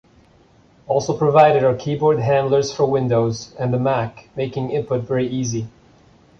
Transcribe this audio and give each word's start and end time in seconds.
Also 0.87 1.15
provided 1.15 1.63
are 1.63 1.75
keyboard 1.75 2.17
handlers 2.17 2.73
for 2.73 2.87
Windows 2.87 3.53
and 3.59 3.71
the 3.71 3.77
Mac, 3.77 4.29
making 4.35 4.71
input 4.71 5.03
very 5.03 5.27
easy. 5.27 5.67